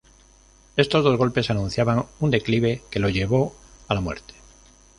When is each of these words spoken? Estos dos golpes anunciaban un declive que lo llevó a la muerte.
Estos 0.77 1.03
dos 1.03 1.15
golpes 1.15 1.51
anunciaban 1.51 2.03
un 2.21 2.31
declive 2.31 2.81
que 2.89 2.97
lo 2.99 3.09
llevó 3.09 3.55
a 3.87 3.93
la 3.93 4.01
muerte. 4.01 4.33